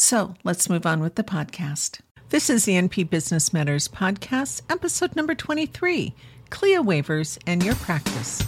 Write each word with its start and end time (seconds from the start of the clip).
So 0.00 0.34
let's 0.44 0.70
move 0.70 0.86
on 0.86 1.00
with 1.00 1.16
the 1.16 1.24
podcast. 1.24 1.98
This 2.28 2.48
is 2.48 2.64
the 2.64 2.74
NP 2.74 3.10
Business 3.10 3.52
Matters 3.52 3.88
podcast, 3.88 4.62
episode 4.70 5.16
number 5.16 5.34
23 5.34 6.14
CLIA 6.50 6.80
waivers 6.84 7.36
and 7.48 7.64
your 7.64 7.74
practice. 7.74 8.46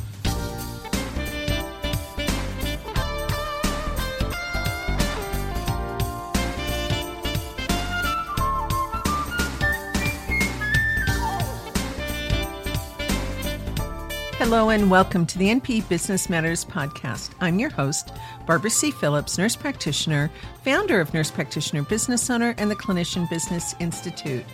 Hello 14.50 14.70
and 14.70 14.90
welcome 14.90 15.26
to 15.26 15.38
the 15.38 15.46
NP 15.46 15.88
Business 15.88 16.28
Matters 16.28 16.64
podcast. 16.64 17.30
I'm 17.40 17.60
your 17.60 17.70
host, 17.70 18.12
Barbara 18.48 18.70
C. 18.70 18.90
Phillips, 18.90 19.38
nurse 19.38 19.54
practitioner, 19.54 20.28
founder 20.64 21.00
of 21.00 21.14
Nurse 21.14 21.30
Practitioner 21.30 21.84
Business 21.84 22.28
Owner 22.28 22.56
and 22.58 22.68
the 22.68 22.74
Clinician 22.74 23.30
Business 23.30 23.76
Institute. 23.78 24.44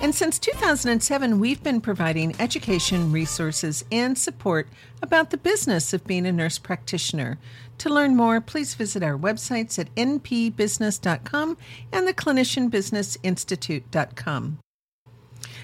And 0.00 0.12
since 0.12 0.40
2007, 0.40 1.38
we've 1.38 1.62
been 1.62 1.80
providing 1.80 2.34
education, 2.40 3.12
resources, 3.12 3.84
and 3.92 4.18
support 4.18 4.66
about 5.02 5.30
the 5.30 5.36
business 5.36 5.92
of 5.92 6.04
being 6.04 6.26
a 6.26 6.32
nurse 6.32 6.58
practitioner. 6.58 7.38
To 7.78 7.88
learn 7.88 8.16
more, 8.16 8.40
please 8.40 8.74
visit 8.74 9.04
our 9.04 9.16
websites 9.16 9.78
at 9.78 9.94
npbusiness.com 9.94 11.56
and 11.92 12.08
the 12.08 12.12
clinicianbusinessinstitute.com. 12.12 14.58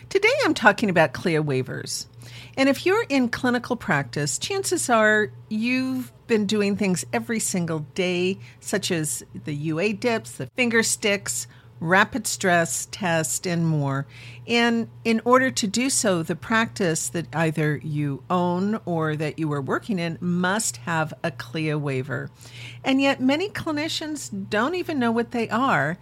Today 0.09 0.33
I'm 0.45 0.55
talking 0.55 0.91
about 0.91 1.13
CLIA 1.13 1.43
waivers. 1.43 2.07
And 2.57 2.69
if 2.69 2.85
you're 2.85 3.05
in 3.09 3.29
clinical 3.29 3.77
practice, 3.77 4.39
chances 4.39 4.91
are 4.91 5.31
you've 5.49 6.13
been 6.27 6.47
doing 6.47 6.77
things 6.77 7.05
every 7.13 7.41
single 7.41 7.81
day, 7.95 8.39
such 8.61 8.91
as 8.91 9.25
the 9.45 9.55
UA 9.55 9.95
dips, 9.95 10.33
the 10.33 10.47
finger 10.47 10.83
sticks, 10.83 11.47
rapid 11.81 12.25
strep 12.25 12.89
test, 12.91 13.47
and 13.47 13.67
more. 13.67 14.07
And 14.47 14.89
in 15.05 15.21
order 15.25 15.51
to 15.51 15.67
do 15.67 15.91
so, 15.91 16.23
the 16.23 16.37
practice 16.37 17.09
that 17.09 17.35
either 17.35 17.81
you 17.83 18.23
own 18.29 18.81
or 18.85 19.17
that 19.17 19.39
you 19.39 19.53
are 19.53 19.63
working 19.63 19.99
in 19.99 20.19
must 20.21 20.79
have 20.79 21.15
a 21.25 21.31
CLIA 21.31 21.79
waiver. 21.79 22.31
And 22.85 23.01
yet, 23.01 23.21
many 23.21 23.49
clinicians 23.49 24.31
don't 24.51 24.75
even 24.75 24.99
know 24.99 25.11
what 25.11 25.31
they 25.31 25.49
are. 25.49 25.99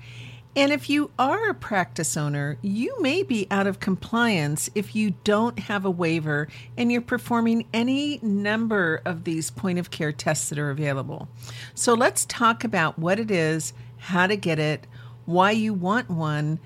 And 0.56 0.72
if 0.72 0.90
you 0.90 1.10
are 1.18 1.48
a 1.48 1.54
practice 1.54 2.16
owner, 2.16 2.58
you 2.62 3.00
may 3.00 3.22
be 3.22 3.46
out 3.50 3.66
of 3.66 3.80
compliance 3.80 4.68
if 4.74 4.96
you 4.96 5.14
don't 5.22 5.58
have 5.58 5.84
a 5.84 5.90
waiver 5.90 6.48
and 6.76 6.90
you're 6.90 7.00
performing 7.00 7.66
any 7.72 8.18
number 8.22 9.00
of 9.04 9.24
these 9.24 9.50
point 9.50 9.78
of 9.78 9.90
care 9.90 10.10
tests 10.10 10.48
that 10.48 10.58
are 10.58 10.70
available. 10.70 11.28
So 11.74 11.94
let's 11.94 12.24
talk 12.24 12.64
about 12.64 12.98
what 12.98 13.20
it 13.20 13.30
is, 13.30 13.72
how 13.98 14.26
to 14.26 14.36
get 14.36 14.58
it, 14.58 14.86
why 15.26 15.52
you 15.52 15.74
want 15.74 16.10
one, 16.10 16.58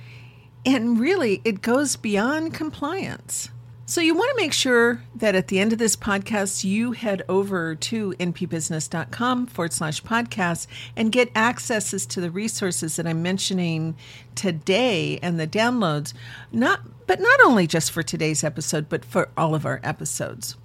and 0.64 0.98
really 0.98 1.42
it 1.44 1.60
goes 1.60 1.96
beyond 1.96 2.54
compliance. 2.54 3.50
So, 3.84 4.00
you 4.00 4.14
want 4.14 4.30
to 4.30 4.42
make 4.42 4.52
sure 4.52 5.02
that 5.16 5.34
at 5.34 5.48
the 5.48 5.58
end 5.58 5.72
of 5.72 5.78
this 5.78 5.96
podcast, 5.96 6.62
you 6.62 6.92
head 6.92 7.22
over 7.28 7.74
to 7.74 8.12
npbusiness.com 8.12 9.46
forward 9.48 9.72
slash 9.72 10.02
podcast 10.02 10.68
and 10.96 11.10
get 11.10 11.36
accesses 11.36 12.06
to 12.06 12.20
the 12.20 12.30
resources 12.30 12.94
that 12.96 13.08
I'm 13.08 13.22
mentioning 13.22 13.96
today 14.36 15.18
and 15.20 15.38
the 15.38 15.48
downloads, 15.48 16.14
not, 16.52 16.80
but 17.08 17.20
not 17.20 17.40
only 17.44 17.66
just 17.66 17.90
for 17.90 18.04
today's 18.04 18.44
episode, 18.44 18.88
but 18.88 19.04
for 19.04 19.28
all 19.36 19.54
of 19.54 19.66
our 19.66 19.80
episodes. 19.82 20.56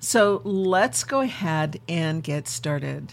So, 0.00 0.40
let's 0.42 1.04
go 1.04 1.20
ahead 1.20 1.78
and 1.88 2.22
get 2.22 2.48
started. 2.48 3.12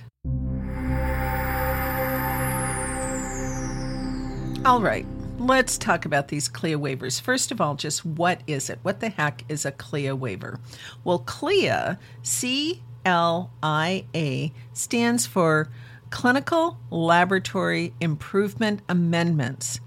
All 4.66 4.82
right. 4.82 5.06
Let's 5.40 5.78
talk 5.78 6.04
about 6.04 6.28
these 6.28 6.50
CLIA 6.50 6.78
waivers. 6.78 7.22
First 7.22 7.50
of 7.54 7.62
all, 7.62 7.76
just 7.76 8.06
what 8.06 8.42
is 8.46 8.70
it? 8.70 8.78
What 8.82 9.00
the 9.00 9.08
heck 9.08 9.46
is 9.48 9.64
a 9.64 9.72
CLIA 9.72 10.14
waiver? 10.14 10.60
Well, 11.06 11.20
CLIA, 11.20 11.98
C 12.22 12.84
L 13.06 13.50
I 13.64 14.04
A, 14.14 14.52
stands 14.74 15.26
for 15.26 15.70
Clinical 16.10 16.78
Laboratory 16.90 17.94
Improvement 18.02 18.82
Amendments. 18.90 19.80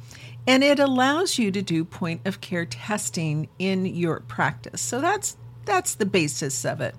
And 0.46 0.64
it 0.64 0.78
allows 0.78 1.38
you 1.38 1.50
to 1.50 1.60
do 1.60 1.84
point 1.84 2.22
of 2.24 2.40
care 2.40 2.64
testing 2.64 3.50
in 3.58 3.84
your 3.84 4.20
practice. 4.20 4.80
So 4.80 5.02
that's 5.02 5.36
that's 5.66 5.94
the 5.94 6.06
basis 6.06 6.64
of 6.64 6.80
it. 6.80 6.94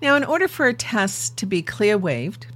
Now, 0.00 0.14
in 0.14 0.22
order 0.22 0.46
for 0.46 0.68
a 0.68 0.74
test 0.74 1.36
to 1.38 1.46
be 1.46 1.60
CLIA 1.60 1.98
waived, 1.98 2.46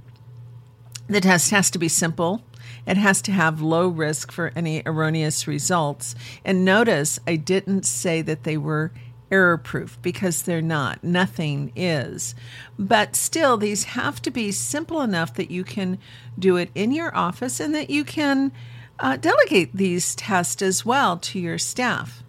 the 1.07 1.19
test 1.19 1.51
has 1.51 1.69
to 1.71 1.77
be 1.77 1.89
simple, 1.89 2.41
it 2.85 2.97
has 2.97 3.21
to 3.23 3.31
have 3.31 3.61
low 3.61 3.87
risk 3.87 4.31
for 4.31 4.51
any 4.55 4.81
erroneous 4.85 5.47
results. 5.47 6.15
And 6.45 6.65
notice 6.65 7.19
I 7.27 7.35
didn't 7.35 7.85
say 7.85 8.21
that 8.21 8.43
they 8.43 8.57
were 8.57 8.91
error 9.31 9.57
proof 9.57 9.97
because 10.01 10.41
they're 10.41 10.61
not. 10.61 11.03
Nothing 11.03 11.71
is. 11.75 12.35
But 12.79 13.15
still, 13.15 13.57
these 13.57 13.85
have 13.85 14.21
to 14.23 14.31
be 14.31 14.51
simple 14.51 15.01
enough 15.01 15.33
that 15.35 15.51
you 15.51 15.63
can 15.63 15.99
do 16.37 16.55
it 16.55 16.69
in 16.75 16.91
your 16.91 17.15
office 17.15 17.59
and 17.59 17.73
that 17.75 17.89
you 17.89 18.03
can 18.03 18.51
uh, 18.99 19.17
delegate 19.17 19.75
these 19.75 20.15
tests 20.15 20.61
as 20.61 20.85
well 20.85 21.17
to 21.17 21.39
your 21.39 21.57
staff. 21.57 22.23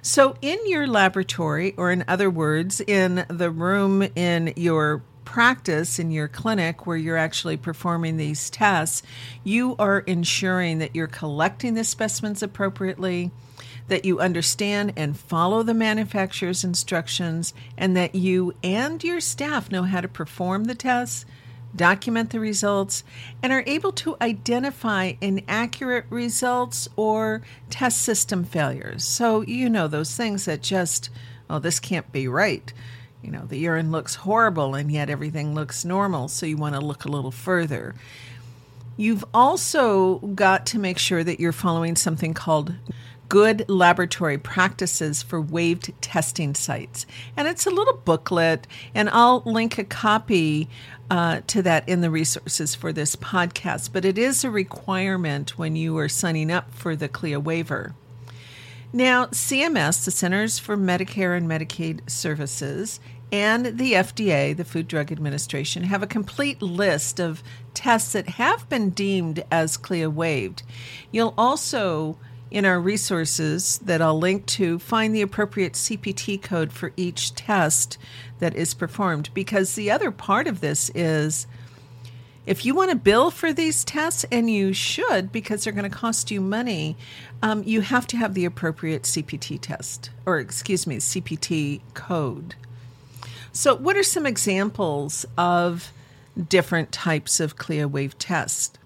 So, 0.00 0.36
in 0.40 0.58
your 0.66 0.86
laboratory, 0.86 1.74
or 1.76 1.90
in 1.90 2.04
other 2.06 2.30
words, 2.30 2.80
in 2.80 3.26
the 3.28 3.50
room 3.50 4.02
in 4.14 4.52
your 4.56 5.02
practice 5.28 5.98
in 5.98 6.10
your 6.10 6.26
clinic 6.26 6.86
where 6.86 6.96
you're 6.96 7.18
actually 7.18 7.58
performing 7.58 8.16
these 8.16 8.48
tests, 8.48 9.02
you 9.44 9.76
are 9.78 9.98
ensuring 10.00 10.78
that 10.78 10.96
you're 10.96 11.06
collecting 11.06 11.74
the 11.74 11.84
specimens 11.84 12.42
appropriately, 12.42 13.30
that 13.88 14.06
you 14.06 14.20
understand 14.20 14.90
and 14.96 15.20
follow 15.20 15.62
the 15.62 15.74
manufacturer's 15.74 16.64
instructions, 16.64 17.52
and 17.76 17.94
that 17.94 18.14
you 18.14 18.54
and 18.64 19.04
your 19.04 19.20
staff 19.20 19.70
know 19.70 19.82
how 19.82 20.00
to 20.00 20.08
perform 20.08 20.64
the 20.64 20.74
tests, 20.74 21.26
document 21.76 22.30
the 22.30 22.40
results, 22.40 23.04
and 23.42 23.52
are 23.52 23.64
able 23.66 23.92
to 23.92 24.16
identify 24.22 25.12
inaccurate 25.20 26.06
results 26.08 26.88
or 26.96 27.42
test 27.68 28.00
system 28.00 28.44
failures. 28.44 29.04
So, 29.04 29.42
you 29.42 29.68
know, 29.68 29.88
those 29.88 30.16
things 30.16 30.46
that 30.46 30.62
just, 30.62 31.10
oh, 31.50 31.58
this 31.58 31.78
can't 31.78 32.10
be 32.12 32.26
right 32.26 32.72
you 33.22 33.30
know, 33.30 33.44
the 33.46 33.58
urine 33.58 33.90
looks 33.90 34.14
horrible 34.14 34.74
and 34.74 34.90
yet 34.90 35.10
everything 35.10 35.54
looks 35.54 35.84
normal, 35.84 36.28
so 36.28 36.46
you 36.46 36.56
want 36.56 36.74
to 36.74 36.80
look 36.80 37.04
a 37.04 37.10
little 37.10 37.30
further. 37.30 37.94
You've 38.96 39.24
also 39.32 40.18
got 40.18 40.66
to 40.66 40.78
make 40.78 40.98
sure 40.98 41.22
that 41.22 41.38
you're 41.38 41.52
following 41.52 41.96
something 41.96 42.34
called 42.34 42.74
good 43.28 43.68
laboratory 43.68 44.38
practices 44.38 45.22
for 45.22 45.40
waived 45.40 45.92
testing 46.00 46.54
sites. 46.54 47.06
And 47.36 47.46
it's 47.46 47.66
a 47.66 47.70
little 47.70 48.00
booklet, 48.04 48.66
and 48.94 49.08
I'll 49.10 49.42
link 49.44 49.78
a 49.78 49.84
copy 49.84 50.68
uh, 51.10 51.42
to 51.46 51.62
that 51.62 51.88
in 51.88 52.00
the 52.00 52.10
resources 52.10 52.74
for 52.74 52.92
this 52.92 53.16
podcast. 53.16 53.90
But 53.92 54.04
it 54.04 54.18
is 54.18 54.44
a 54.44 54.50
requirement 54.50 55.58
when 55.58 55.76
you 55.76 55.96
are 55.98 56.08
signing 56.08 56.50
up 56.50 56.72
for 56.72 56.96
the 56.96 57.08
CLIA 57.08 57.40
waiver. 57.40 57.94
Now, 58.92 59.26
CMS, 59.26 60.04
the 60.04 60.10
Centers 60.10 60.58
for 60.58 60.76
Medicare 60.76 61.36
and 61.36 61.46
Medicaid 61.46 62.08
Services, 62.08 63.00
and 63.30 63.78
the 63.78 63.92
FDA, 63.92 64.56
the 64.56 64.64
Food 64.64 64.88
Drug 64.88 65.12
Administration, 65.12 65.82
have 65.82 66.02
a 66.02 66.06
complete 66.06 66.62
list 66.62 67.20
of 67.20 67.42
tests 67.74 68.12
that 68.14 68.30
have 68.30 68.66
been 68.70 68.88
deemed 68.90 69.44
as 69.50 69.76
CLIA 69.76 70.08
waived. 70.08 70.62
You'll 71.10 71.34
also 71.36 72.16
in 72.50 72.64
our 72.64 72.80
resources 72.80 73.78
that 73.84 74.00
I'll 74.00 74.18
link 74.18 74.46
to 74.46 74.78
find 74.78 75.14
the 75.14 75.20
appropriate 75.20 75.74
CPT 75.74 76.40
code 76.40 76.72
for 76.72 76.92
each 76.96 77.34
test 77.34 77.98
that 78.38 78.54
is 78.54 78.72
performed. 78.72 79.28
Because 79.34 79.74
the 79.74 79.90
other 79.90 80.10
part 80.10 80.46
of 80.46 80.60
this 80.60 80.90
is 80.94 81.46
if 82.48 82.64
you 82.64 82.74
want 82.74 82.90
to 82.90 82.96
bill 82.96 83.30
for 83.30 83.52
these 83.52 83.84
tests, 83.84 84.24
and 84.32 84.50
you 84.50 84.72
should 84.72 85.30
because 85.30 85.62
they're 85.62 85.72
going 85.72 85.88
to 85.88 85.94
cost 85.94 86.30
you 86.30 86.40
money, 86.40 86.96
um, 87.42 87.62
you 87.62 87.82
have 87.82 88.06
to 88.06 88.16
have 88.16 88.32
the 88.32 88.46
appropriate 88.46 89.02
CPT 89.02 89.60
test, 89.60 90.08
or 90.24 90.38
excuse 90.38 90.86
me, 90.86 90.96
CPT 90.96 91.82
code. 91.92 92.54
So, 93.52 93.74
what 93.74 93.98
are 93.98 94.02
some 94.02 94.24
examples 94.24 95.26
of 95.36 95.92
different 96.48 96.90
types 96.90 97.38
of 97.38 97.56
CLIA-waived 97.56 98.18
tests? 98.18 98.78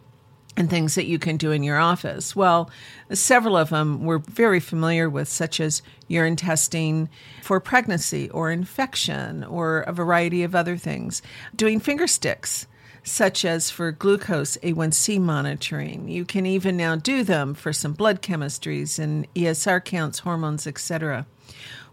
and 0.54 0.68
things 0.68 0.96
that 0.96 1.06
you 1.06 1.18
can 1.18 1.38
do 1.38 1.50
in 1.50 1.62
your 1.62 1.78
office. 1.78 2.36
Well, 2.36 2.70
several 3.10 3.56
of 3.56 3.70
them 3.70 4.04
we're 4.04 4.18
very 4.18 4.60
familiar 4.60 5.08
with, 5.08 5.26
such 5.28 5.60
as 5.60 5.80
urine 6.08 6.36
testing 6.36 7.08
for 7.40 7.58
pregnancy 7.58 8.28
or 8.28 8.50
infection 8.50 9.44
or 9.44 9.80
a 9.80 9.94
variety 9.94 10.42
of 10.42 10.54
other 10.54 10.76
things. 10.76 11.22
Doing 11.56 11.80
finger 11.80 12.06
sticks, 12.06 12.66
such 13.04 13.44
as 13.44 13.70
for 13.70 13.92
glucose 13.92 14.56
A1C 14.58 15.20
monitoring. 15.20 16.08
You 16.08 16.24
can 16.24 16.46
even 16.46 16.76
now 16.76 16.96
do 16.96 17.22
them 17.24 17.54
for 17.54 17.72
some 17.72 17.92
blood 17.92 18.22
chemistries 18.22 18.98
and 18.98 19.26
ESR 19.34 19.84
counts, 19.84 20.20
hormones, 20.20 20.66
etc. 20.66 21.26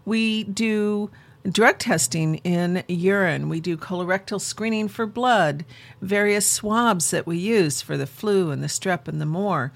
We 0.04 0.44
do 0.44 1.10
drug 1.50 1.78
testing 1.78 2.36
in 2.36 2.84
urine. 2.88 3.48
We 3.48 3.60
do 3.60 3.76
colorectal 3.76 4.40
screening 4.40 4.88
for 4.88 5.06
blood, 5.06 5.64
various 6.02 6.46
swabs 6.46 7.10
that 7.10 7.26
we 7.26 7.38
use 7.38 7.80
for 7.80 7.96
the 7.96 8.06
flu 8.06 8.50
and 8.50 8.62
the 8.62 8.68
strep 8.68 9.08
and 9.08 9.20
the 9.20 9.26
more. 9.26 9.72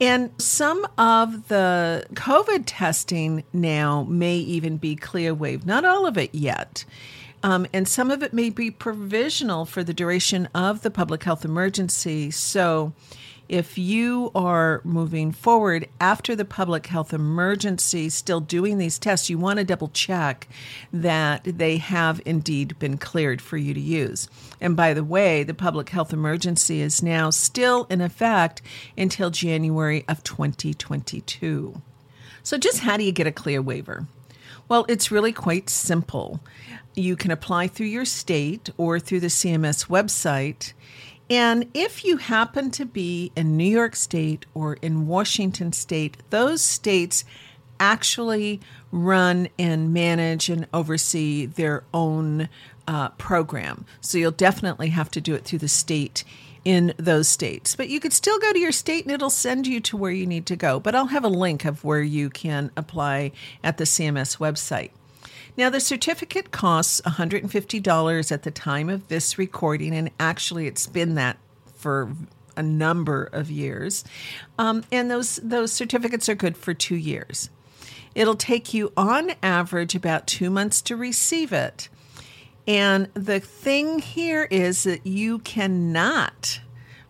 And 0.00 0.30
some 0.38 0.86
of 0.96 1.48
the 1.48 2.06
COVID 2.14 2.64
testing 2.66 3.42
now 3.52 4.04
may 4.04 4.36
even 4.36 4.76
be 4.76 4.94
CLIA-waived, 4.94 5.66
not 5.66 5.84
all 5.84 6.06
of 6.06 6.16
it 6.16 6.32
yet. 6.34 6.84
Um, 7.42 7.66
and 7.72 7.86
some 7.86 8.10
of 8.10 8.22
it 8.22 8.32
may 8.32 8.50
be 8.50 8.70
provisional 8.70 9.64
for 9.64 9.84
the 9.84 9.94
duration 9.94 10.48
of 10.54 10.82
the 10.82 10.90
public 10.90 11.22
health 11.22 11.44
emergency. 11.44 12.30
So 12.30 12.92
if 13.48 13.78
you 13.78 14.30
are 14.34 14.82
moving 14.84 15.32
forward 15.32 15.88
after 16.00 16.36
the 16.36 16.44
public 16.44 16.86
health 16.88 17.14
emergency, 17.14 18.10
still 18.10 18.40
doing 18.40 18.76
these 18.76 18.98
tests, 18.98 19.30
you 19.30 19.38
want 19.38 19.58
to 19.58 19.64
double 19.64 19.88
check 19.88 20.48
that 20.92 21.44
they 21.44 21.78
have 21.78 22.20
indeed 22.26 22.78
been 22.78 22.98
cleared 22.98 23.40
for 23.40 23.56
you 23.56 23.72
to 23.72 23.80
use. 23.80 24.28
And 24.60 24.76
by 24.76 24.92
the 24.92 25.04
way, 25.04 25.44
the 25.44 25.54
public 25.54 25.88
health 25.88 26.12
emergency 26.12 26.82
is 26.82 27.02
now 27.02 27.30
still 27.30 27.86
in 27.88 28.02
effect 28.02 28.60
until 28.98 29.30
January 29.30 30.04
of 30.08 30.22
2022. 30.24 31.80
So, 32.42 32.58
just 32.58 32.80
how 32.80 32.96
do 32.98 33.04
you 33.04 33.12
get 33.12 33.26
a 33.26 33.32
CLIA 33.32 33.62
waiver? 33.62 34.06
Well, 34.68 34.84
it's 34.88 35.10
really 35.10 35.32
quite 35.32 35.70
simple. 35.70 36.40
You 36.98 37.16
can 37.16 37.30
apply 37.30 37.68
through 37.68 37.86
your 37.86 38.04
state 38.04 38.70
or 38.76 38.98
through 38.98 39.20
the 39.20 39.28
CMS 39.28 39.86
website 39.86 40.72
and 41.30 41.66
if 41.74 42.04
you 42.04 42.16
happen 42.16 42.70
to 42.72 42.86
be 42.86 43.32
in 43.36 43.56
New 43.56 43.64
York 43.64 43.96
State 43.96 44.46
or 44.54 44.74
in 44.74 45.06
Washington 45.06 45.72
State, 45.72 46.16
those 46.30 46.62
states 46.62 47.24
actually 47.78 48.60
run 48.90 49.48
and 49.58 49.92
manage 49.92 50.48
and 50.48 50.66
oversee 50.72 51.44
their 51.44 51.84
own 51.92 52.48
uh, 52.86 53.10
program. 53.10 53.84
So 54.00 54.16
you'll 54.16 54.30
definitely 54.30 54.88
have 54.88 55.10
to 55.12 55.20
do 55.20 55.34
it 55.34 55.44
through 55.44 55.58
the 55.58 55.68
state 55.68 56.24
in 56.64 56.94
those 56.96 57.28
states. 57.28 57.76
But 57.76 57.90
you 57.90 58.00
could 58.00 58.14
still 58.14 58.38
go 58.38 58.52
to 58.52 58.58
your 58.58 58.72
state 58.72 59.04
and 59.04 59.12
it'll 59.12 59.30
send 59.30 59.66
you 59.66 59.80
to 59.80 59.98
where 59.98 60.10
you 60.10 60.26
need 60.26 60.46
to 60.46 60.56
go. 60.56 60.80
But 60.80 60.94
I'll 60.94 61.06
have 61.06 61.24
a 61.24 61.28
link 61.28 61.66
of 61.66 61.84
where 61.84 62.02
you 62.02 62.30
can 62.30 62.70
apply 62.74 63.32
at 63.62 63.76
the 63.76 63.84
CMS 63.84 64.38
website. 64.38 64.90
Now, 65.58 65.70
the 65.70 65.80
certificate 65.80 66.52
costs 66.52 67.00
$150 67.00 68.32
at 68.32 68.42
the 68.44 68.50
time 68.52 68.88
of 68.88 69.08
this 69.08 69.38
recording, 69.38 69.92
and 69.92 70.08
actually, 70.20 70.68
it's 70.68 70.86
been 70.86 71.16
that 71.16 71.36
for 71.74 72.12
a 72.56 72.62
number 72.62 73.24
of 73.24 73.50
years. 73.50 74.04
Um, 74.56 74.84
and 74.92 75.10
those, 75.10 75.40
those 75.42 75.72
certificates 75.72 76.28
are 76.28 76.36
good 76.36 76.56
for 76.56 76.74
two 76.74 76.94
years. 76.94 77.50
It'll 78.14 78.36
take 78.36 78.72
you, 78.72 78.92
on 78.96 79.32
average, 79.42 79.96
about 79.96 80.28
two 80.28 80.48
months 80.48 80.80
to 80.82 80.94
receive 80.94 81.52
it. 81.52 81.88
And 82.68 83.08
the 83.14 83.40
thing 83.40 83.98
here 83.98 84.46
is 84.52 84.84
that 84.84 85.08
you 85.08 85.40
cannot 85.40 86.60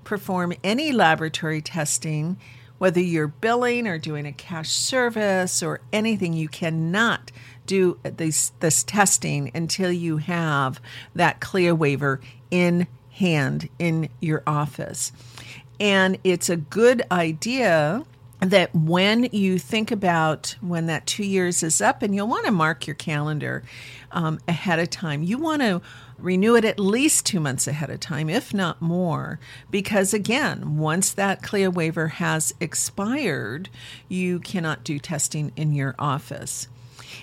perform 0.04 0.54
any 0.64 0.90
laboratory 0.90 1.60
testing, 1.60 2.38
whether 2.78 3.00
you're 3.00 3.28
billing 3.28 3.86
or 3.86 3.98
doing 3.98 4.26
a 4.26 4.32
cash 4.32 4.70
service 4.70 5.62
or 5.62 5.80
anything, 5.92 6.32
you 6.32 6.48
cannot 6.48 7.30
do 7.66 7.98
this, 8.02 8.52
this 8.60 8.82
testing 8.82 9.50
until 9.54 9.92
you 9.92 10.16
have 10.16 10.80
that 11.14 11.40
CLIA 11.40 11.74
waiver 11.74 12.20
in 12.50 12.86
hand 13.10 13.68
in 13.78 14.08
your 14.20 14.42
office. 14.46 15.12
And 15.78 16.18
it's 16.24 16.48
a 16.48 16.56
good 16.56 17.02
idea 17.10 18.04
that 18.40 18.74
when 18.74 19.24
you 19.32 19.58
think 19.58 19.90
about 19.90 20.54
when 20.60 20.86
that 20.86 21.06
two 21.06 21.24
years 21.24 21.62
is 21.62 21.80
up, 21.80 22.02
and 22.02 22.14
you'll 22.14 22.28
want 22.28 22.46
to 22.46 22.52
mark 22.52 22.86
your 22.86 22.94
calendar 22.94 23.64
um, 24.12 24.38
ahead 24.46 24.78
of 24.78 24.90
time, 24.90 25.22
you 25.22 25.38
want 25.38 25.62
to 25.62 25.80
renew 26.18 26.56
it 26.56 26.64
at 26.64 26.78
least 26.78 27.26
two 27.26 27.40
months 27.40 27.66
ahead 27.66 27.90
of 27.90 28.00
time, 28.00 28.28
if 28.28 28.52
not 28.52 28.80
more, 28.82 29.38
because 29.70 30.12
again, 30.12 30.76
once 30.76 31.12
that 31.12 31.42
CLIA 31.42 31.70
waiver 31.70 32.08
has 32.08 32.54
expired, 32.60 33.68
you 34.08 34.40
cannot 34.40 34.84
do 34.84 34.98
testing 34.98 35.52
in 35.56 35.72
your 35.74 35.94
office. 35.98 36.68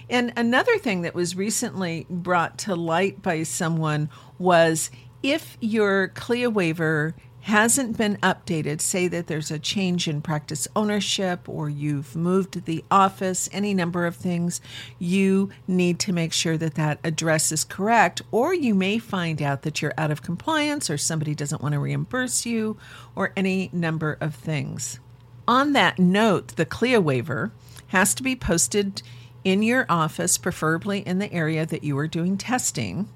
And 0.10 0.34
another 0.36 0.78
thing 0.78 1.02
that 1.02 1.16
was 1.16 1.36
recently 1.36 2.06
brought 2.10 2.58
to 2.60 2.76
light 2.76 3.22
by 3.22 3.44
someone 3.44 4.10
was 4.38 4.92
if 5.24 5.58
your 5.60 6.10
CLIA 6.10 6.50
waiver 6.50 7.16
hasn't 7.46 7.96
been 7.96 8.18
updated, 8.24 8.82
say 8.82 9.08
that 9.08 9.28
there's 9.28 9.52
a 9.52 9.60
change 9.60 10.08
in 10.08 10.20
practice 10.20 10.68
ownership 10.76 11.48
or 11.48 11.70
you've 11.70 12.16
moved 12.16 12.66
the 12.66 12.84
office, 12.90 13.48
any 13.52 13.72
number 13.72 14.08
of 14.08 14.16
things, 14.16 14.60
you 14.98 15.52
need 15.68 16.00
to 16.00 16.12
make 16.12 16.34
sure 16.34 16.58
that 16.58 16.74
that 16.74 17.00
address 17.04 17.52
is 17.52 17.64
correct. 17.64 18.20
Or 18.32 18.52
you 18.52 18.74
may 18.74 18.98
find 18.98 19.44
out 19.44 19.62
that 19.62 19.80
you're 19.80 19.94
out 19.96 20.10
of 20.10 20.24
compliance 20.24 20.90
or 20.90 20.98
somebody 20.98 21.36
doesn't 21.36 21.62
want 21.62 21.74
to 21.74 21.80
reimburse 21.80 22.48
you 22.48 22.78
or 23.16 23.32
any 23.36 23.70
number 23.72 24.18
of 24.20 24.34
things. 24.34 25.00
On 25.48 25.74
that 25.74 26.00
note, 26.00 26.56
the 26.56 26.66
CLIA 26.66 27.00
waiver 27.00 27.52
has 27.90 28.16
to 28.16 28.24
be 28.24 28.36
posted 28.36 29.04
in 29.44 29.62
your 29.62 29.86
office, 29.88 30.40
preferably 30.40 31.02
in 31.02 31.20
the 31.20 31.32
area 31.32 31.64
that 31.68 31.84
you 31.84 31.96
are 32.00 32.08
doing 32.08 32.40
testing. 32.40 33.08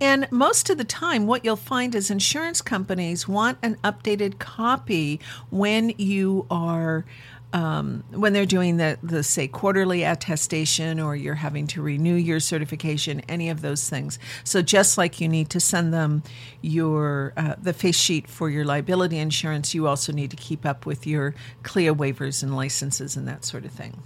And 0.00 0.28
most 0.30 0.70
of 0.70 0.78
the 0.78 0.84
time, 0.84 1.26
what 1.26 1.44
you'll 1.44 1.56
find 1.56 1.94
is 1.94 2.10
insurance 2.10 2.62
companies 2.62 3.26
want 3.26 3.58
an 3.62 3.76
updated 3.76 4.38
copy 4.38 5.20
when 5.50 5.90
you 5.98 6.46
are. 6.50 7.04
Um, 7.50 8.04
when 8.10 8.34
they're 8.34 8.44
doing 8.44 8.76
the, 8.76 8.98
the 9.02 9.22
say 9.22 9.48
quarterly 9.48 10.02
attestation 10.02 11.00
or 11.00 11.16
you're 11.16 11.34
having 11.34 11.66
to 11.68 11.80
renew 11.80 12.14
your 12.14 12.40
certification 12.40 13.22
any 13.26 13.48
of 13.48 13.62
those 13.62 13.88
things 13.88 14.18
so 14.44 14.60
just 14.60 14.98
like 14.98 15.18
you 15.18 15.30
need 15.30 15.48
to 15.48 15.58
send 15.58 15.94
them 15.94 16.22
your 16.60 17.32
uh, 17.38 17.54
the 17.58 17.72
face 17.72 17.96
sheet 17.96 18.28
for 18.28 18.50
your 18.50 18.66
liability 18.66 19.16
insurance 19.16 19.72
you 19.72 19.86
also 19.86 20.12
need 20.12 20.30
to 20.30 20.36
keep 20.36 20.66
up 20.66 20.84
with 20.84 21.06
your 21.06 21.34
clia 21.62 21.94
waivers 21.94 22.42
and 22.42 22.54
licenses 22.54 23.16
and 23.16 23.26
that 23.26 23.46
sort 23.46 23.64
of 23.64 23.70
thing 23.70 24.02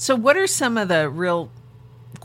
so, 0.00 0.16
what 0.16 0.34
are 0.38 0.46
some 0.46 0.78
of 0.78 0.88
the 0.88 1.10
real 1.10 1.50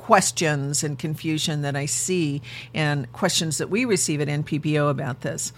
questions 0.06 0.84
and 0.84 1.00
confusion 1.00 1.64
that 1.64 1.76
I 1.76 1.88
see 1.88 2.40
and 2.76 3.12
questions 3.12 3.58
that 3.58 3.72
we 3.72 3.86
receive 3.86 4.22
at 4.22 4.28
NPBO 4.28 4.88
about 4.88 5.22
this? 5.22 5.52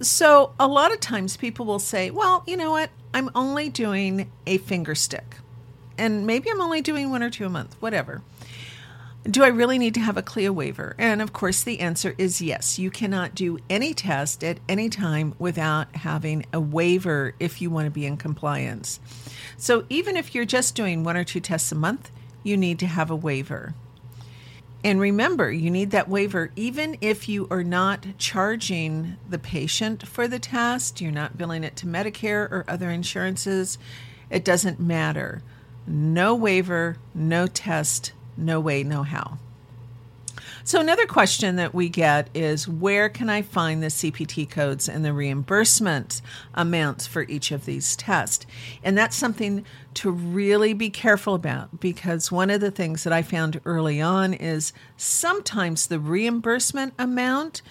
So, 0.00 0.54
a 0.58 0.66
lot 0.66 0.90
of 0.90 1.00
times 1.00 1.36
people 1.36 1.66
will 1.66 1.78
say, 1.78 2.10
well, 2.10 2.42
you 2.46 2.56
know 2.56 2.70
what? 2.70 2.88
I'm 3.12 3.28
only 3.34 3.68
doing 3.68 4.32
a 4.46 4.56
finger 4.56 4.94
stick. 4.94 5.36
And 5.98 6.26
maybe 6.26 6.48
I'm 6.50 6.62
only 6.62 6.80
doing 6.80 7.10
one 7.10 7.22
or 7.22 7.28
two 7.28 7.44
a 7.44 7.50
month, 7.50 7.76
whatever. 7.80 8.22
Do 9.24 9.44
I 9.44 9.48
really 9.48 9.76
need 9.76 9.92
to 9.94 10.00
have 10.00 10.16
a 10.16 10.22
CLIA 10.22 10.50
waiver? 10.50 10.94
And 10.96 11.20
of 11.20 11.34
course, 11.34 11.62
the 11.62 11.80
answer 11.80 12.14
is 12.16 12.40
yes. 12.40 12.78
You 12.78 12.90
cannot 12.90 13.34
do 13.34 13.58
any 13.68 13.92
test 13.92 14.42
at 14.42 14.60
any 14.66 14.88
time 14.88 15.34
without 15.38 15.94
having 15.94 16.46
a 16.54 16.60
waiver 16.60 17.34
if 17.38 17.60
you 17.60 17.68
want 17.68 17.84
to 17.84 17.90
be 17.90 18.06
in 18.06 18.16
compliance. 18.16 18.98
So 19.58 19.84
even 19.90 20.16
if 20.16 20.34
you're 20.34 20.46
just 20.46 20.74
doing 20.74 21.04
one 21.04 21.18
or 21.18 21.24
two 21.24 21.40
tests 21.40 21.70
a 21.70 21.74
month, 21.74 22.10
you 22.48 22.56
need 22.56 22.80
to 22.80 22.86
have 22.86 23.10
a 23.10 23.16
waiver. 23.16 23.74
And 24.84 25.00
remember, 25.00 25.50
you 25.50 25.70
need 25.70 25.90
that 25.90 26.08
waiver 26.08 26.50
even 26.56 26.96
if 27.00 27.28
you 27.28 27.48
are 27.50 27.64
not 27.64 28.06
charging 28.16 29.16
the 29.28 29.38
patient 29.38 30.06
for 30.06 30.28
the 30.28 30.38
test, 30.38 31.00
you're 31.00 31.12
not 31.12 31.36
billing 31.36 31.64
it 31.64 31.76
to 31.76 31.86
Medicare 31.86 32.50
or 32.50 32.64
other 32.68 32.90
insurances. 32.90 33.78
It 34.30 34.44
doesn't 34.44 34.80
matter. 34.80 35.42
No 35.86 36.34
waiver, 36.34 36.96
no 37.14 37.46
test, 37.46 38.12
no 38.36 38.60
way, 38.60 38.82
no 38.82 39.02
how. 39.02 39.38
So, 40.68 40.80
another 40.80 41.06
question 41.06 41.56
that 41.56 41.74
we 41.74 41.88
get 41.88 42.28
is 42.34 42.68
where 42.68 43.08
can 43.08 43.30
I 43.30 43.40
find 43.40 43.82
the 43.82 43.86
CPT 43.86 44.50
codes 44.50 44.86
and 44.86 45.02
the 45.02 45.14
reimbursement 45.14 46.20
amounts 46.52 47.06
for 47.06 47.22
each 47.22 47.52
of 47.52 47.64
these 47.64 47.96
tests? 47.96 48.44
And 48.84 48.98
that's 48.98 49.16
something 49.16 49.64
to 49.94 50.10
really 50.10 50.74
be 50.74 50.90
careful 50.90 51.32
about 51.32 51.80
because 51.80 52.30
one 52.30 52.50
of 52.50 52.60
the 52.60 52.70
things 52.70 53.04
that 53.04 53.14
I 53.14 53.22
found 53.22 53.62
early 53.64 54.02
on 54.02 54.34
is 54.34 54.74
sometimes 54.98 55.86
the 55.86 55.98
reimbursement 55.98 56.92
amount 56.98 57.62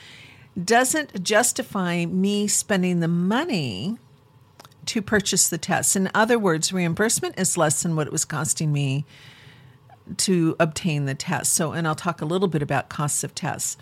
doesn't 0.60 1.22
justify 1.22 2.06
me 2.06 2.48
spending 2.48 3.00
the 3.00 3.08
money 3.08 4.00
to 4.88 5.04
purchase 5.04 5.50
the 5.50 5.60
test. 5.60 5.96
In 5.96 6.10
other 6.16 6.39
words, 6.39 6.74
reimbursement 6.74 7.38
is 7.38 7.58
less 7.58 7.84
than 7.84 7.96
what 7.96 8.08
it 8.08 8.12
was 8.12 8.25
costing 8.25 8.74
me 8.74 9.06
to 10.18 10.56
obtain 10.60 11.06
the 11.06 11.16
test. 11.16 11.54
So, 11.54 11.72
and 11.72 11.88
I'll 11.88 11.96
talk 11.96 12.22
a 12.22 12.26
little 12.26 12.48
bit 12.48 12.62
about 12.62 12.90
costs 12.90 13.24
of 13.24 13.36
tests. 13.36 13.78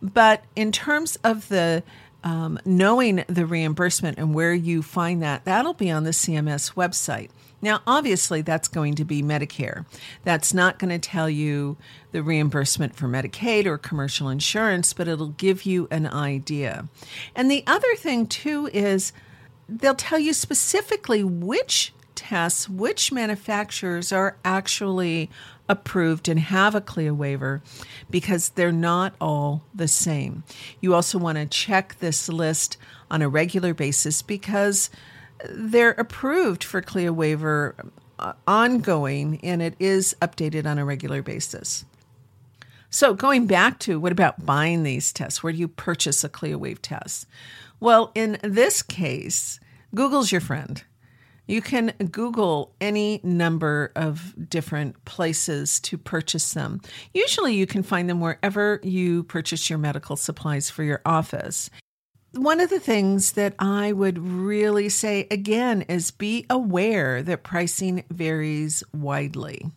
But 0.00 0.44
in 0.54 0.72
terms 0.72 1.16
of 1.24 1.48
the 1.48 1.82
um, 2.24 2.58
knowing 2.64 3.24
the 3.28 3.46
reimbursement 3.46 4.18
and 4.18 4.34
where 4.34 4.52
you 4.52 4.82
find 4.82 5.22
that, 5.22 5.44
that'll 5.44 5.74
be 5.74 5.90
on 5.90 6.04
the 6.04 6.10
CMS 6.10 6.74
website. 6.74 7.30
Now, 7.60 7.80
obviously, 7.86 8.42
that's 8.42 8.68
going 8.68 8.94
to 8.96 9.04
be 9.04 9.22
Medicare. 9.22 9.84
That's 10.24 10.54
not 10.54 10.78
going 10.78 10.90
to 10.90 10.98
tell 10.98 11.28
you 11.28 11.76
the 12.12 12.22
reimbursement 12.22 12.94
for 12.94 13.08
Medicaid 13.08 13.66
or 13.66 13.78
commercial 13.78 14.28
insurance, 14.28 14.92
but 14.92 15.08
it'll 15.08 15.28
give 15.28 15.64
you 15.64 15.88
an 15.90 16.06
idea. 16.06 16.88
And 17.34 17.50
the 17.50 17.64
other 17.66 17.94
thing, 17.96 18.26
too, 18.26 18.68
is 18.72 19.12
they'll 19.68 19.94
tell 19.94 20.20
you 20.20 20.32
specifically 20.32 21.24
which 21.24 21.92
tests, 22.18 22.68
which 22.68 23.12
manufacturers 23.12 24.12
are 24.12 24.36
actually 24.44 25.30
approved 25.68 26.28
and 26.28 26.40
have 26.40 26.74
a 26.74 26.80
CLIA 26.80 27.14
waiver 27.14 27.62
because 28.10 28.50
they're 28.50 28.72
not 28.72 29.14
all 29.20 29.62
the 29.72 29.86
same. 29.86 30.42
You 30.80 30.94
also 30.94 31.16
want 31.16 31.38
to 31.38 31.46
check 31.46 31.96
this 32.00 32.28
list 32.28 32.76
on 33.08 33.22
a 33.22 33.28
regular 33.28 33.72
basis 33.72 34.20
because 34.20 34.90
they're 35.48 35.92
approved 35.92 36.64
for 36.64 36.82
CLIA 36.82 37.12
waiver 37.12 37.76
uh, 38.18 38.32
ongoing 38.48 39.38
and 39.44 39.62
it 39.62 39.74
is 39.78 40.16
updated 40.20 40.66
on 40.66 40.78
a 40.78 40.84
regular 40.84 41.22
basis. 41.22 41.84
So, 42.90 43.14
going 43.14 43.46
back 43.46 43.78
to 43.80 44.00
what 44.00 44.12
about 44.12 44.44
buying 44.44 44.82
these 44.82 45.12
tests? 45.12 45.42
Where 45.42 45.52
do 45.52 45.58
you 45.58 45.68
purchase 45.68 46.24
a 46.24 46.28
CLIA 46.28 46.58
waiver 46.58 46.80
test? 46.80 47.26
Well, 47.78 48.10
in 48.14 48.38
this 48.42 48.82
case, 48.82 49.60
Google's 49.94 50.32
your 50.32 50.40
friend. 50.40 50.82
You 51.48 51.62
can 51.62 51.94
Google 52.10 52.74
any 52.78 53.20
number 53.24 53.90
of 53.96 54.34
different 54.50 55.02
places 55.06 55.80
to 55.80 55.96
purchase 55.96 56.52
them. 56.52 56.82
Usually, 57.14 57.54
you 57.54 57.66
can 57.66 57.82
find 57.82 58.08
them 58.08 58.20
wherever 58.20 58.80
you 58.82 59.24
purchase 59.24 59.70
your 59.70 59.78
medical 59.78 60.14
supplies 60.14 60.68
for 60.68 60.84
your 60.84 61.00
office. 61.06 61.70
One 62.32 62.60
of 62.60 62.68
the 62.68 62.78
things 62.78 63.32
that 63.32 63.54
I 63.58 63.92
would 63.92 64.18
really 64.18 64.90
say 64.90 65.26
again 65.30 65.82
is 65.82 66.10
be 66.10 66.44
aware 66.50 67.22
that 67.22 67.44
pricing 67.44 68.04
varies 68.10 68.84
widely, 68.92 69.70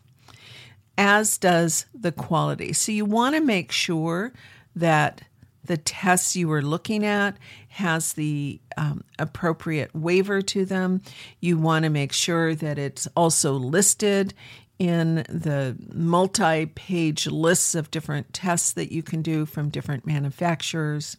as 0.98 1.38
does 1.38 1.86
the 1.94 2.12
quality. 2.12 2.74
So, 2.74 2.92
you 2.92 3.06
want 3.06 3.36
to 3.36 3.42
make 3.42 3.72
sure 3.72 4.34
that 4.76 5.22
the 5.64 5.78
tests 5.78 6.36
you 6.36 6.52
are 6.52 6.62
looking 6.62 7.06
at 7.06 7.38
has 7.70 8.14
the 8.14 8.60
um, 8.78 9.04
appropriate 9.20 9.94
waiver 9.96 10.42
to 10.42 10.66
them. 10.66 11.02
You 11.40 11.58
want 11.58 11.84
to 11.84 11.90
make 11.90 12.14
sure 12.14 12.56
that 12.56 12.80
it's 12.80 13.08
also 13.16 13.54
listed 13.54 14.34
in 14.82 15.18
the 15.30 15.78
multi 15.94 16.66
page 16.66 17.28
lists 17.28 17.76
of 17.76 17.92
different 17.92 18.34
tests 18.34 18.74
that 18.74 18.92
you 18.92 19.04
can 19.04 19.22
do 19.22 19.46
from 19.46 19.70
different 19.70 20.08
manufacturers. 20.08 21.18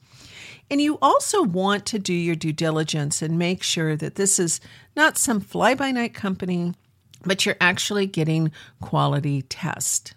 And 0.69 0.81
you 0.81 0.99
also 1.01 1.45
want 1.45 1.87
to 1.87 1.99
do 2.01 2.13
your 2.13 2.35
due 2.35 2.53
diligence 2.53 3.23
and 3.23 3.39
make 3.39 3.63
sure 3.63 3.95
that 3.95 4.17
this 4.17 4.41
is 4.41 4.61
not 4.97 5.17
some 5.17 5.41
fly 5.41 5.75
by 5.75 5.93
night 5.93 6.13
company, 6.13 6.75
but 7.25 7.47
you're 7.47 7.55
actually 7.61 8.07
getting 8.07 8.51
quality 8.81 9.43
test. 9.43 10.15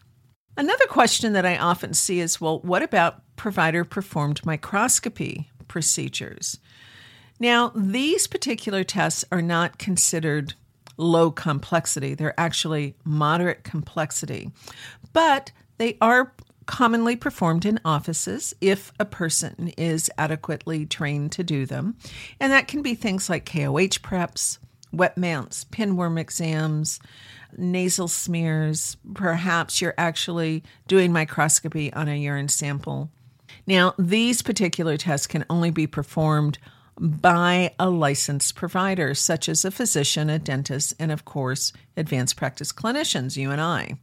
Another 0.58 0.88
question 0.88 1.34
that 1.34 1.46
I 1.46 1.58
often 1.58 1.94
see 1.94 2.22
is 2.22 2.42
well, 2.42 2.62
what 2.62 2.82
about 2.82 3.22
provider 3.36 3.84
performed 3.84 4.46
microscopy 4.46 5.50
procedures? 5.68 6.60
Now, 7.40 7.72
these 7.76 8.28
particular 8.28 8.84
tests 8.84 9.26
are 9.32 9.42
not 9.42 9.78
considered 9.78 10.54
low 10.98 11.32
complexity, 11.32 12.14
they're 12.14 12.40
actually 12.40 12.96
moderate 13.04 13.64
complexity, 13.64 14.52
but 15.12 15.52
they 15.78 15.98
are 16.00 16.34
commonly 16.66 17.16
performed 17.16 17.66
in 17.66 17.80
offices 17.86 18.54
if 18.62 18.92
a 19.00 19.06
person 19.06 19.72
is 19.78 20.10
adequately 20.18 20.86
trained 20.86 21.32
to 21.34 21.44
do 21.44 21.66
them. 21.66 21.96
And 22.40 22.52
that 22.52 22.68
can 22.68 22.82
be 22.82 22.96
things 22.96 23.30
like 23.30 23.46
KOH 23.46 24.02
preps, 24.02 24.58
wet 24.92 25.18
mounts, 25.18 25.66
pinworm 25.66 26.20
exams, 26.20 27.00
nasal 27.58 28.08
smears. 28.08 28.98
Perhaps 29.14 29.82
you're 29.82 29.94
actually 29.98 30.64
doing 30.88 31.12
microscopy 31.12 31.92
on 31.94 32.08
a 32.08 32.16
urine 32.16 32.48
sample. 32.48 33.12
Now, 33.68 33.94
these 33.98 34.42
particular 34.42 34.98
tests 34.98 35.28
can 35.28 35.46
only 35.50 35.72
be 35.72 35.88
performed 35.88 36.60
by 37.00 37.74
a 37.78 37.90
licensed 37.90 38.56
provider, 38.56 39.14
such 39.14 39.50
as 39.50 39.66
a 39.66 39.72
physician, 39.72 40.30
a 40.30 40.40
dentist, 40.40 40.94
and 40.98 41.12
of 41.12 41.26
course, 41.26 41.74
advanced 41.98 42.38
practice 42.38 42.72
clinicians, 42.72 43.36
you 43.36 43.52
and 43.52 43.60
I. 43.60 43.96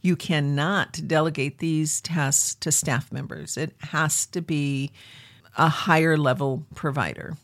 You 0.00 0.14
cannot 0.14 1.00
delegate 1.06 1.58
these 1.58 2.00
tests 2.00 2.54
to 2.56 2.70
staff 2.70 3.10
members, 3.10 3.56
it 3.56 3.74
has 3.80 4.26
to 4.26 4.40
be 4.40 4.92
a 5.58 5.68
higher 5.68 6.16
level 6.16 6.64
provider. 6.74 7.36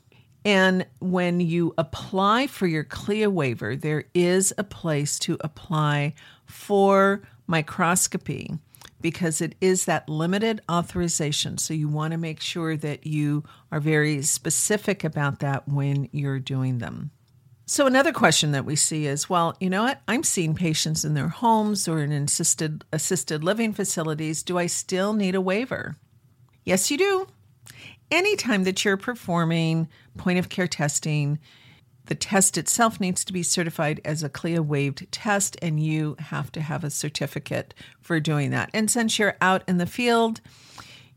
And 0.44 0.86
when 1.00 1.40
you 1.40 1.72
apply 1.78 2.48
for 2.48 2.66
your 2.66 2.84
CLIA 2.84 3.30
waiver, 3.30 3.76
there 3.76 4.04
is 4.12 4.52
a 4.58 4.64
place 4.64 5.18
to 5.20 5.38
apply 5.40 6.14
for 6.46 7.22
microscopy 7.46 8.58
because 9.02 9.40
it 9.40 9.54
is 9.60 9.84
that 9.84 10.08
limited 10.08 10.60
authorization. 10.70 11.58
So 11.58 11.74
you 11.74 11.88
want 11.88 12.12
to 12.12 12.18
make 12.18 12.40
sure 12.40 12.76
that 12.76 13.06
you 13.06 13.44
are 13.70 13.80
very 13.80 14.22
specific 14.22 15.04
about 15.04 15.40
that 15.40 15.68
when 15.68 16.08
you're 16.12 16.38
doing 16.38 16.78
them. 16.78 17.10
So, 17.64 17.86
another 17.86 18.12
question 18.12 18.52
that 18.52 18.64
we 18.64 18.76
see 18.76 19.06
is 19.06 19.30
well, 19.30 19.56
you 19.60 19.70
know 19.70 19.84
what? 19.84 20.02
I'm 20.06 20.24
seeing 20.24 20.54
patients 20.54 21.04
in 21.04 21.14
their 21.14 21.28
homes 21.28 21.88
or 21.88 22.00
in 22.00 22.12
assisted, 22.12 22.84
assisted 22.92 23.44
living 23.44 23.72
facilities. 23.72 24.42
Do 24.42 24.58
I 24.58 24.66
still 24.66 25.14
need 25.14 25.34
a 25.34 25.40
waiver? 25.40 25.96
Yes, 26.64 26.90
you 26.90 26.98
do 26.98 27.26
anytime 28.12 28.64
that 28.64 28.84
you're 28.84 28.96
performing 28.96 29.88
point 30.16 30.38
of 30.38 30.48
care 30.48 30.68
testing, 30.68 31.38
the 32.12 32.16
test 32.16 32.58
itself 32.58 33.00
needs 33.00 33.24
to 33.24 33.32
be 33.32 33.42
certified 33.42 33.98
as 34.04 34.22
a 34.22 34.28
CLIA 34.28 34.62
waived 34.62 35.10
test, 35.10 35.56
and 35.62 35.82
you 35.82 36.14
have 36.18 36.52
to 36.52 36.60
have 36.60 36.84
a 36.84 36.90
certificate 36.90 37.72
for 38.02 38.20
doing 38.20 38.50
that. 38.50 38.68
And 38.74 38.90
since 38.90 39.18
you're 39.18 39.38
out 39.40 39.62
in 39.66 39.78
the 39.78 39.86
field, 39.86 40.42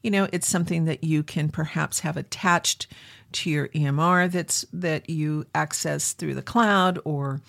you 0.03 0.09
know, 0.09 0.29
it's 0.31 0.47
something 0.47 0.85
that 0.85 1.03
you 1.03 1.21
can 1.21 1.49
perhaps 1.49 1.99
have 1.99 2.15
attached 2.15 2.87
to 3.33 3.49
your 3.49 3.67
EMR 3.67 4.31
that's 4.31 4.63
that 4.71 5.09
you 5.09 5.45
access 5.53 6.13
through 6.13 6.35
the 6.35 6.41
cloud 6.41 6.97
or 7.03 7.41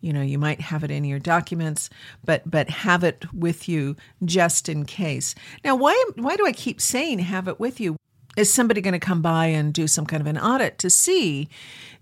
you 0.00 0.12
know 0.12 0.22
you 0.22 0.36
might 0.36 0.60
have 0.60 0.82
it 0.82 0.90
in 0.90 1.04
your 1.04 1.20
documents 1.20 1.90
but 2.24 2.42
but 2.50 2.68
have 2.70 3.04
it 3.04 3.24
with 3.32 3.68
you 3.68 3.94
just 4.24 4.68
in 4.68 4.84
case 4.84 5.34
now 5.62 5.76
why 5.76 6.04
why 6.16 6.36
do 6.36 6.46
i 6.46 6.52
keep 6.52 6.80
saying 6.80 7.18
have 7.18 7.46
it 7.46 7.60
with 7.60 7.78
you 7.78 7.96
is 8.36 8.52
somebody 8.52 8.80
going 8.80 8.92
to 8.92 8.98
come 8.98 9.22
by 9.22 9.46
and 9.46 9.72
do 9.72 9.86
some 9.86 10.06
kind 10.06 10.20
of 10.20 10.26
an 10.26 10.38
audit 10.38 10.78
to 10.78 10.90
see 10.90 11.48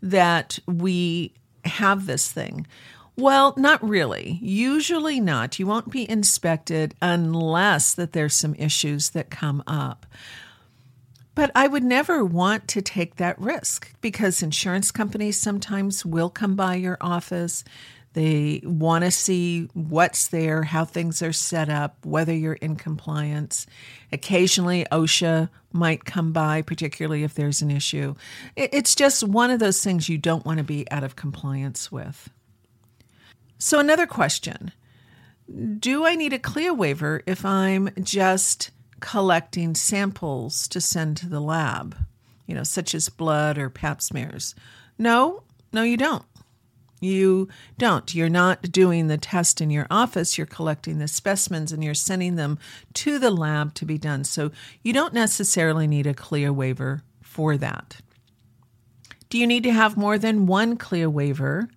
that 0.02 0.58
we 0.66 1.32
have 1.64 2.06
this 2.06 2.30
thing? 2.30 2.66
Well, 3.16 3.54
not 3.56 3.82
really. 3.82 4.38
Usually 4.40 5.18
not. 5.18 5.58
You 5.58 5.66
won't 5.66 5.90
be 5.90 6.08
inspected 6.08 6.94
unless 7.02 7.92
that 7.94 8.12
there's 8.12 8.34
some 8.34 8.54
issues 8.54 9.10
that 9.10 9.30
come 9.30 9.62
up. 9.66 10.06
But 11.34 11.50
I 11.54 11.66
would 11.66 11.84
never 11.84 12.24
want 12.24 12.68
to 12.68 12.82
take 12.82 13.16
that 13.16 13.38
risk 13.40 13.92
because 14.00 14.42
insurance 14.42 14.90
companies 14.90 15.40
sometimes 15.40 16.04
will 16.04 16.30
come 16.30 16.54
by 16.54 16.76
your 16.76 16.96
office. 17.00 17.64
They 18.18 18.62
want 18.64 19.04
to 19.04 19.12
see 19.12 19.68
what's 19.74 20.26
there, 20.26 20.64
how 20.64 20.84
things 20.84 21.22
are 21.22 21.32
set 21.32 21.68
up, 21.68 22.04
whether 22.04 22.34
you're 22.34 22.54
in 22.54 22.74
compliance. 22.74 23.64
Occasionally, 24.10 24.84
OSHA 24.90 25.48
might 25.70 26.04
come 26.04 26.32
by, 26.32 26.62
particularly 26.62 27.22
if 27.22 27.34
there's 27.34 27.62
an 27.62 27.70
issue. 27.70 28.16
It's 28.56 28.96
just 28.96 29.22
one 29.22 29.52
of 29.52 29.60
those 29.60 29.84
things 29.84 30.08
you 30.08 30.18
don't 30.18 30.44
want 30.44 30.58
to 30.58 30.64
be 30.64 30.90
out 30.90 31.04
of 31.04 31.14
compliance 31.14 31.92
with. 31.92 32.28
So, 33.56 33.78
another 33.78 34.04
question 34.04 34.72
Do 35.78 36.04
I 36.04 36.16
need 36.16 36.32
a 36.32 36.40
CLIA 36.40 36.74
waiver 36.74 37.22
if 37.24 37.44
I'm 37.44 37.88
just 38.02 38.72
collecting 38.98 39.76
samples 39.76 40.66
to 40.66 40.80
send 40.80 41.18
to 41.18 41.28
the 41.28 41.40
lab, 41.40 41.96
you 42.48 42.56
know, 42.56 42.64
such 42.64 42.96
as 42.96 43.10
blood 43.10 43.58
or 43.58 43.70
pap 43.70 44.02
smears? 44.02 44.56
No, 44.98 45.44
no, 45.72 45.84
you 45.84 45.96
don't. 45.96 46.24
You 47.00 47.48
don't. 47.76 48.14
You're 48.14 48.28
not 48.28 48.72
doing 48.72 49.06
the 49.06 49.18
test 49.18 49.60
in 49.60 49.70
your 49.70 49.86
office. 49.90 50.36
You're 50.36 50.46
collecting 50.46 50.98
the 50.98 51.08
specimens 51.08 51.72
and 51.72 51.82
you're 51.84 51.94
sending 51.94 52.36
them 52.36 52.58
to 52.94 53.18
the 53.18 53.30
lab 53.30 53.74
to 53.74 53.84
be 53.84 53.98
done. 53.98 54.24
So 54.24 54.50
you 54.82 54.92
don't 54.92 55.14
necessarily 55.14 55.86
need 55.86 56.06
a 56.06 56.14
CLIA 56.14 56.52
waiver 56.52 57.02
for 57.22 57.56
that. 57.56 58.00
Do 59.30 59.38
you 59.38 59.46
need 59.46 59.62
to 59.64 59.72
have 59.72 59.96
more 59.96 60.18
than 60.18 60.46
one 60.46 60.76
CLIA 60.76 61.10
waiver 61.10 61.68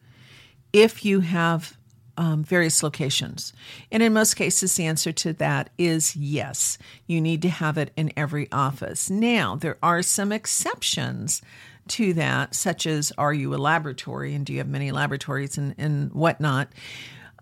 if 0.72 1.04
you 1.04 1.20
have 1.20 1.78
um, 2.18 2.44
various 2.44 2.82
locations? 2.82 3.54
And 3.92 4.02
in 4.02 4.14
most 4.14 4.36
cases, 4.36 4.76
the 4.76 4.86
answer 4.86 5.12
to 5.12 5.34
that 5.34 5.70
is 5.78 6.16
yes. 6.16 6.78
You 7.08 7.20
need 7.20 7.42
to 7.44 7.50
have 7.50 7.78
it 7.78 7.92
in 7.96 8.12
every 8.16 8.50
office. 8.52 9.10
Now, 9.10 9.56
there 9.56 9.78
are 9.84 10.02
some 10.02 10.32
exceptions 10.32 11.42
to 11.90 12.14
that, 12.14 12.56
such 12.56 12.86
as 12.86 13.12
are 13.18 13.34
you 13.34 13.54
a 13.54 13.58
laboratory 13.58 14.34
and 14.34 14.46
do 14.46 14.54
you 14.54 14.60
have 14.60 14.68
many 14.68 14.92
laboratories 14.92 15.58
and, 15.58 15.76
and 15.78 16.12
whatnot? 16.14 16.70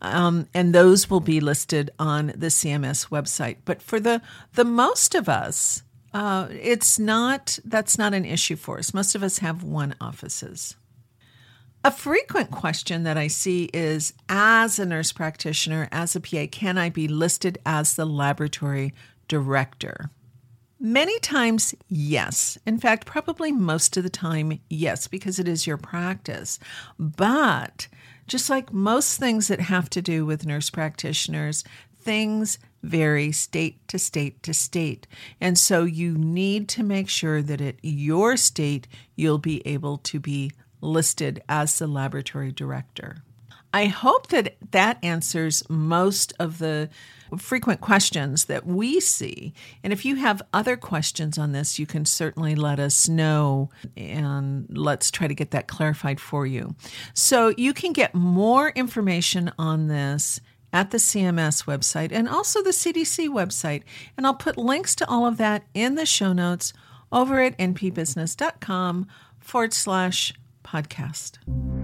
Um, 0.02 0.48
and 0.54 0.74
those 0.74 1.10
will 1.10 1.20
be 1.20 1.40
listed 1.40 1.92
on 2.00 2.28
the 2.28 2.48
CMS 2.48 3.10
website. 3.10 3.58
But 3.66 3.82
for 3.82 4.00
the 4.00 4.22
the 4.54 4.64
most 4.64 5.14
of 5.14 5.28
us, 5.28 5.84
uh, 6.14 6.48
it's 6.52 6.98
not 6.98 7.60
that's 7.66 7.98
not 7.98 8.14
an 8.14 8.26
issue 8.26 8.56
for 8.56 8.80
us. 8.80 8.94
Most 8.94 9.16
of 9.16 9.24
us 9.24 9.40
have 9.40 9.64
one 9.64 9.96
offices. 10.00 10.76
A 11.84 11.92
frequent 11.92 12.52
question 12.52 13.04
that 13.04 13.18
I 13.18 13.28
see 13.28 13.70
is 13.74 14.14
as 14.28 14.80
a 14.80 14.86
nurse 14.86 15.14
practitioner, 15.14 15.88
as 15.94 16.14
a 16.14 16.20
PA, 16.20 16.46
can 16.52 16.78
I 16.78 16.90
be 16.90 17.08
listed 17.08 17.58
as 17.66 17.96
the 17.96 18.06
laboratory 18.06 18.94
director? 19.30 20.10
Many 20.80 21.20
times, 21.20 21.76
yes. 21.90 22.58
In 22.66 22.80
fact, 22.80 23.06
probably 23.06 23.52
most 23.52 23.98
of 23.98 24.04
the 24.04 24.10
time, 24.10 24.60
yes, 24.70 25.08
because 25.08 25.38
it 25.38 25.48
is 25.48 25.68
your 25.68 25.78
practice. 25.78 26.58
But 26.98 27.90
just 28.28 28.50
like 28.50 28.72
most 28.72 29.20
things 29.20 29.50
that 29.50 29.60
have 29.60 29.90
to 29.90 30.02
do 30.02 30.26
with 30.26 30.46
nurse 30.46 30.70
practitioners, 30.70 31.66
things 32.00 32.60
vary 32.82 33.32
state 33.34 33.86
to 33.90 34.00
state 34.00 34.42
to 34.44 34.54
state. 34.54 35.06
And 35.42 35.58
so 35.58 35.84
you 35.84 36.18
need 36.18 36.70
to 36.70 36.84
make 36.84 37.10
sure 37.10 37.42
that 37.42 37.60
at 37.60 37.76
your 37.82 38.38
state, 38.38 38.88
you'll 39.18 39.38
be 39.38 39.66
able 39.68 39.98
to 39.98 40.20
be 40.20 40.52
listed 40.80 41.44
as 41.50 41.78
the 41.78 41.88
laboratory 41.88 42.54
director. 42.54 43.18
I 43.74 43.88
hope 43.88 44.28
that 44.28 44.56
that 44.72 44.98
answers 45.04 45.70
most 45.70 46.32
of 46.40 46.60
the 46.60 46.90
frequent 47.38 47.82
questions 47.82 48.46
that 48.46 48.66
we 48.66 49.00
see. 49.00 49.54
And 49.84 49.94
if 49.94 50.06
you 50.06 50.16
have 50.16 50.42
other 50.54 50.76
questions 50.76 51.38
on 51.38 51.52
this, 51.52 51.80
you 51.80 51.86
can 51.86 52.06
certainly 52.06 52.56
let 52.56 52.80
us 52.80 53.08
know 53.08 53.70
and 53.96 54.66
let's 54.70 55.12
try 55.12 55.28
to 55.28 55.36
get 55.36 55.52
that 55.52 55.68
clarified 55.68 56.20
for 56.20 56.46
you. 56.46 56.76
So 57.14 57.54
you 57.58 57.74
can 57.74 57.94
get 57.94 58.16
more 58.16 58.70
information 58.70 59.52
on 59.58 59.88
this 59.88 60.40
at 60.72 60.92
the 60.92 60.98
CMS 60.98 61.66
website 61.66 62.12
and 62.12 62.30
also 62.30 62.62
the 62.62 62.70
CDC 62.70 63.30
website. 63.30 63.84
And 64.18 64.26
I'll 64.26 64.36
put 64.36 64.58
links 64.58 64.96
to 64.96 65.10
all 65.10 65.26
of 65.26 65.38
that 65.38 65.64
in 65.74 65.96
the 65.96 66.06
show 66.06 66.34
notes 66.34 66.74
over 67.12 67.42
at 67.42 67.58
npbusiness.com 67.58 69.08
forward 69.40 69.74
slash 69.74 70.34
podcast. 70.64 71.79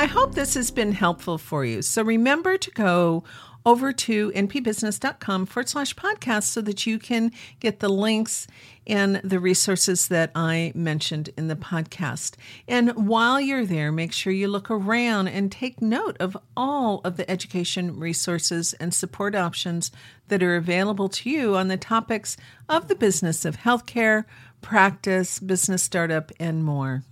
I 0.00 0.06
hope 0.06 0.34
this 0.34 0.54
has 0.54 0.70
been 0.70 0.92
helpful 0.92 1.36
for 1.36 1.62
you. 1.62 1.82
So 1.82 2.02
remember 2.02 2.56
to 2.56 2.70
go 2.70 3.22
over 3.66 3.92
to 3.92 4.30
npbusiness.com 4.30 5.44
forward 5.44 5.68
slash 5.68 5.94
podcast 5.94 6.44
so 6.44 6.62
that 6.62 6.86
you 6.86 6.98
can 6.98 7.32
get 7.60 7.80
the 7.80 7.90
links 7.90 8.46
and 8.86 9.16
the 9.16 9.38
resources 9.38 10.08
that 10.08 10.30
I 10.34 10.72
mentioned 10.74 11.28
in 11.36 11.48
the 11.48 11.54
podcast. 11.54 12.36
And 12.66 12.92
while 12.92 13.38
you're 13.42 13.66
there, 13.66 13.92
make 13.92 14.14
sure 14.14 14.32
you 14.32 14.48
look 14.48 14.70
around 14.70 15.28
and 15.28 15.52
take 15.52 15.82
note 15.82 16.16
of 16.18 16.34
all 16.56 17.02
of 17.04 17.18
the 17.18 17.30
education 17.30 17.98
resources 17.98 18.72
and 18.80 18.94
support 18.94 19.34
options 19.34 19.92
that 20.28 20.42
are 20.42 20.56
available 20.56 21.10
to 21.10 21.28
you 21.28 21.56
on 21.56 21.68
the 21.68 21.76
topics 21.76 22.38
of 22.70 22.88
the 22.88 22.94
business 22.94 23.44
of 23.44 23.58
healthcare, 23.58 24.24
practice, 24.62 25.38
business 25.40 25.82
startup, 25.82 26.32
and 26.40 26.64
more. 26.64 27.02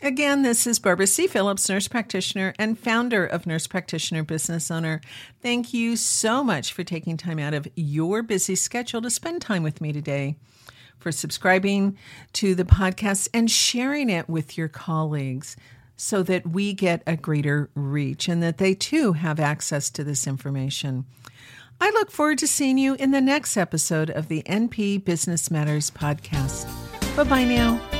Again, 0.00 0.42
this 0.42 0.64
is 0.66 0.78
Barbara 0.78 1.08
C. 1.08 1.26
Phillips, 1.26 1.68
nurse 1.68 1.88
practitioner 1.88 2.54
and 2.56 2.78
founder 2.78 3.26
of 3.26 3.46
Nurse 3.46 3.66
Practitioner 3.66 4.22
Business 4.22 4.70
Owner. 4.70 5.00
Thank 5.42 5.74
you 5.74 5.96
so 5.96 6.44
much 6.44 6.72
for 6.72 6.84
taking 6.84 7.16
time 7.16 7.40
out 7.40 7.52
of 7.52 7.66
your 7.74 8.22
busy 8.22 8.54
schedule 8.54 9.02
to 9.02 9.10
spend 9.10 9.42
time 9.42 9.64
with 9.64 9.80
me 9.80 9.92
today, 9.92 10.36
for 10.98 11.10
subscribing 11.10 11.98
to 12.34 12.54
the 12.54 12.64
podcast 12.64 13.28
and 13.34 13.50
sharing 13.50 14.08
it 14.08 14.28
with 14.28 14.56
your 14.56 14.68
colleagues 14.68 15.56
so 15.96 16.22
that 16.22 16.46
we 16.46 16.74
get 16.74 17.02
a 17.04 17.16
greater 17.16 17.68
reach 17.74 18.28
and 18.28 18.40
that 18.40 18.58
they 18.58 18.74
too 18.74 19.14
have 19.14 19.40
access 19.40 19.90
to 19.90 20.04
this 20.04 20.28
information. 20.28 21.06
I 21.80 21.90
look 21.90 22.12
forward 22.12 22.38
to 22.38 22.46
seeing 22.46 22.78
you 22.78 22.94
in 22.94 23.10
the 23.10 23.20
next 23.20 23.56
episode 23.56 24.10
of 24.10 24.28
the 24.28 24.44
NP 24.44 25.04
Business 25.04 25.50
Matters 25.50 25.90
podcast. 25.90 26.66
Bye 27.16 27.24
bye 27.24 27.44
now. 27.44 27.97